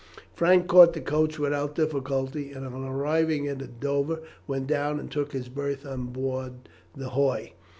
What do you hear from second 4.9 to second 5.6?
and took his